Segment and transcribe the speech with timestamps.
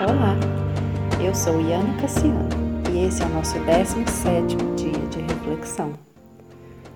[0.00, 0.34] Olá,
[1.22, 2.48] eu sou Iana Cassiano
[2.90, 5.92] e esse é o nosso 17 dia de reflexão.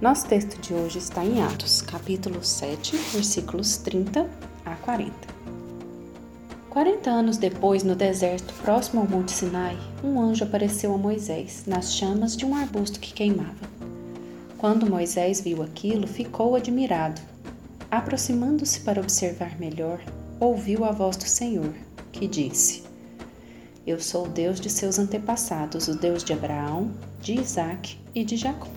[0.01, 4.27] Nosso texto de hoje está em Atos, capítulo 7, versículos 30
[4.65, 5.13] a 40.
[6.71, 11.95] 40 anos depois, no deserto, próximo ao Monte Sinai, um anjo apareceu a Moisés nas
[11.95, 13.69] chamas de um arbusto que queimava.
[14.57, 17.21] Quando Moisés viu aquilo, ficou admirado.
[17.91, 20.01] Aproximando-se para observar melhor,
[20.41, 21.75] ouviu a voz do Senhor,
[22.11, 22.94] que disse:
[23.87, 28.37] eu sou o Deus de seus antepassados, o Deus de Abraão, de Isaac e de
[28.37, 28.69] Jacó.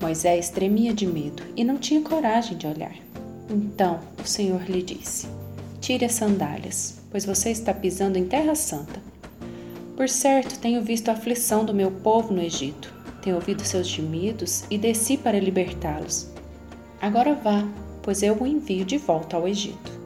[0.00, 2.94] Moisés tremia de medo e não tinha coragem de olhar.
[3.50, 5.28] Então o Senhor lhe disse:
[5.78, 9.02] Tire as sandálias, pois você está pisando em terra santa.
[9.94, 14.64] Por certo, tenho visto a aflição do meu povo no Egito, tenho ouvido seus gemidos
[14.70, 16.28] e desci para libertá-los.
[17.02, 17.68] Agora vá,
[18.02, 20.00] pois eu o envio de volta ao Egito.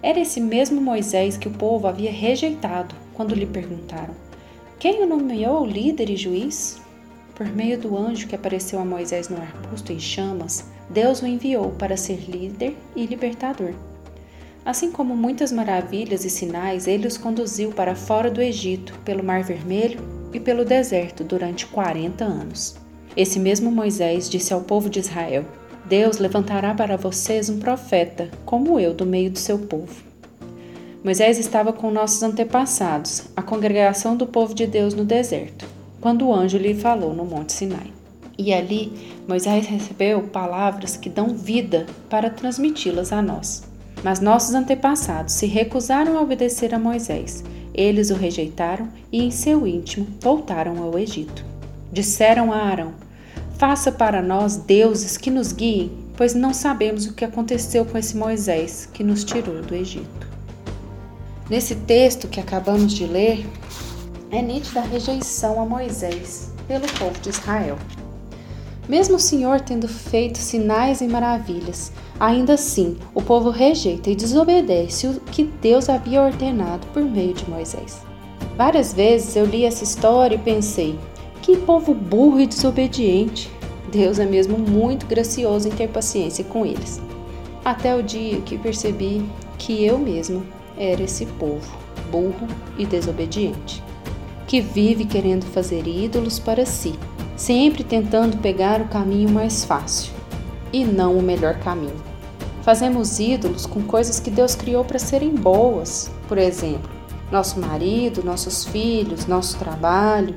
[0.00, 4.14] Era esse mesmo Moisés que o povo havia rejeitado quando lhe perguntaram:
[4.78, 6.80] Quem o nomeou líder e juiz?
[7.34, 11.70] Por meio do anjo que apareceu a Moisés no arbusto em chamas, Deus o enviou
[11.72, 13.74] para ser líder e libertador.
[14.64, 19.42] Assim como muitas maravilhas e sinais, ele os conduziu para fora do Egito, pelo Mar
[19.42, 20.00] Vermelho
[20.32, 22.76] e pelo deserto durante 40 anos.
[23.16, 25.44] Esse mesmo Moisés disse ao povo de Israel:
[25.84, 30.05] Deus levantará para vocês um profeta, como eu, do meio do seu povo.
[31.06, 35.64] Moisés estava com nossos antepassados, a congregação do povo de Deus no deserto,
[36.00, 37.92] quando o anjo lhe falou no Monte Sinai.
[38.36, 38.92] E ali
[39.28, 43.62] Moisés recebeu palavras que dão vida para transmiti-las a nós.
[44.02, 47.44] Mas nossos antepassados se recusaram a obedecer a Moisés.
[47.72, 51.44] Eles o rejeitaram e, em seu íntimo, voltaram ao Egito.
[51.92, 52.94] Disseram a Arão:
[53.56, 58.16] Faça para nós deuses que nos guiem, pois não sabemos o que aconteceu com esse
[58.16, 60.35] Moisés que nos tirou do Egito.
[61.48, 63.46] Nesse texto que acabamos de ler,
[64.32, 67.78] é nítida a rejeição a Moisés pelo povo de Israel.
[68.88, 75.06] Mesmo o Senhor tendo feito sinais e maravilhas, ainda assim o povo rejeita e desobedece
[75.06, 78.02] o que Deus havia ordenado por meio de Moisés.
[78.56, 80.98] Várias vezes eu li essa história e pensei:
[81.42, 83.48] que povo burro e desobediente!
[83.92, 87.00] Deus é mesmo muito gracioso em ter paciência com eles.
[87.64, 89.24] Até o dia que percebi
[89.58, 90.44] que eu mesmo
[90.76, 91.76] era esse povo,
[92.10, 92.46] burro
[92.78, 93.82] e desobediente,
[94.46, 96.94] que vive querendo fazer ídolos para si,
[97.36, 100.12] sempre tentando pegar o caminho mais fácil
[100.72, 102.04] e não o melhor caminho.
[102.62, 106.90] Fazemos ídolos com coisas que Deus criou para serem boas, por exemplo,
[107.30, 110.34] nosso marido, nossos filhos, nosso trabalho.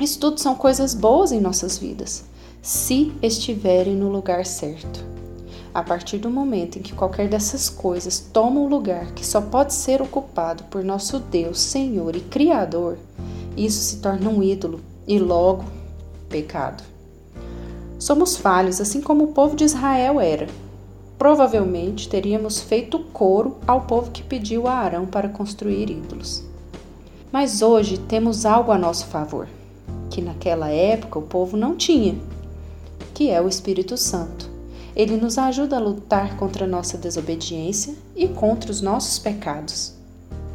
[0.00, 2.24] Isso tudo são coisas boas em nossas vidas,
[2.60, 5.04] se estiverem no lugar certo.
[5.74, 9.72] A partir do momento em que qualquer dessas coisas toma um lugar que só pode
[9.72, 12.98] ser ocupado por nosso Deus, Senhor e Criador,
[13.56, 15.64] isso se torna um ídolo e logo
[16.28, 16.82] pecado.
[17.98, 20.46] Somos falhos, assim como o povo de Israel era.
[21.16, 26.42] Provavelmente teríamos feito coro ao povo que pediu a Arão para construir ídolos.
[27.30, 29.48] Mas hoje temos algo a nosso favor,
[30.10, 32.14] que naquela época o povo não tinha,
[33.14, 34.51] que é o Espírito Santo.
[34.94, 39.94] Ele nos ajuda a lutar contra a nossa desobediência e contra os nossos pecados.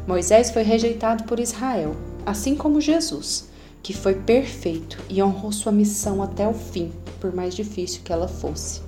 [0.06, 1.94] Moisés foi rejeitado por Israel,
[2.24, 3.48] assim como Jesus,
[3.82, 8.28] que foi perfeito e honrou sua missão até o fim, por mais difícil que ela
[8.28, 8.80] fosse.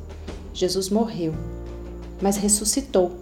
[0.55, 1.35] Jesus morreu,
[2.23, 3.13] mas ressuscitou,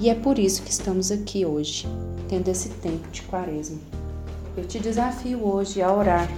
[0.00, 1.86] e é por isso que estamos aqui hoje,
[2.28, 3.78] tendo esse tempo de quaresma.
[4.56, 6.28] Eu te desafio hoje a orar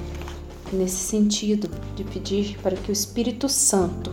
[0.73, 4.11] nesse sentido de pedir para que o Espírito Santo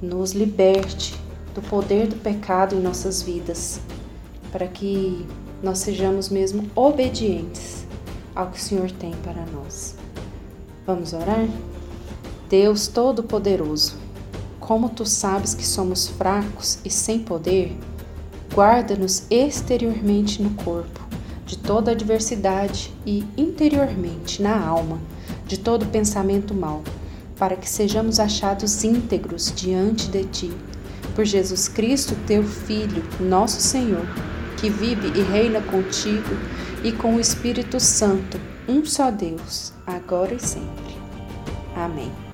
[0.00, 1.14] nos liberte
[1.54, 3.80] do poder do pecado em nossas vidas,
[4.50, 5.26] para que
[5.62, 7.86] nós sejamos mesmo obedientes
[8.34, 9.94] ao que o Senhor tem para nós.
[10.86, 11.48] Vamos orar?
[12.48, 13.96] Deus Todo-Poderoso,
[14.60, 17.76] como tu sabes que somos fracos e sem poder,
[18.52, 21.00] guarda-nos exteriormente no corpo
[21.46, 24.98] de toda adversidade e interiormente na alma
[25.46, 26.82] de todo pensamento mau
[27.38, 30.52] para que sejamos achados íntegros diante de ti.
[31.14, 34.06] Por Jesus Cristo, teu Filho, nosso Senhor,
[34.56, 36.34] que vive e reina contigo
[36.82, 40.94] e com o Espírito Santo, um só Deus, agora e sempre.
[41.76, 42.33] Amém.